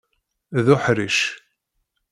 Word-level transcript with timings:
D 0.65 0.67
uḥṛic. 0.73 1.17